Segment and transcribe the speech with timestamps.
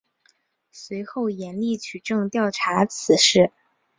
[0.71, 3.51] 随后严厉取证调查此事。